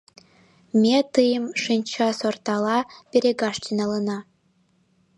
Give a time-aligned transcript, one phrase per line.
[0.81, 4.17] —Ме тыйым шинчасортала перегаш тӱҥалына!